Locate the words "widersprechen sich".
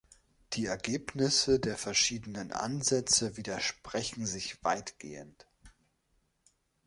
3.37-4.63